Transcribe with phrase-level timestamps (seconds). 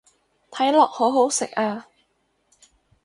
[0.49, 1.85] 睇落好好食啊